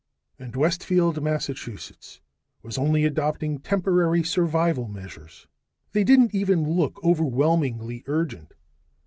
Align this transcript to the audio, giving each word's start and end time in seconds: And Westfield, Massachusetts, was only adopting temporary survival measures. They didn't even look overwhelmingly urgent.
And 0.39 0.55
Westfield, 0.55 1.21
Massachusetts, 1.21 2.21
was 2.63 2.75
only 2.79 3.05
adopting 3.05 3.59
temporary 3.59 4.23
survival 4.23 4.87
measures. 4.87 5.45
They 5.91 6.03
didn't 6.03 6.33
even 6.33 6.67
look 6.67 6.99
overwhelmingly 7.03 8.03
urgent. 8.07 8.55